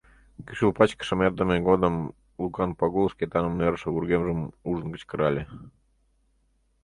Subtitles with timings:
[0.45, 1.95] Кӱшыл пачкышым эртыме годым
[2.41, 4.39] Лукан Пагул Шкетанын нӧрышӧ вургемжым
[4.69, 5.43] ужын кычкырале: